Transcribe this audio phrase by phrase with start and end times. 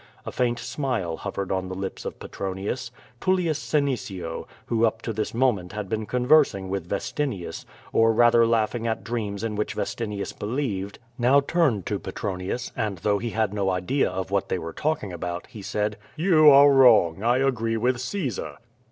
[0.25, 2.89] A faint smile hovered on the lips of Petronius.
[3.21, 8.87] TuUius Senecio, who up to this moment had been conversing with Vestinius, or rather laughing
[8.87, 13.69] at dreams in which Vestinius believed, now turned to Petronius, and though he had no
[13.69, 18.01] idea of what they were talking about, he said: "You are wrong; I agree with
[18.01, 18.57] Caesar.''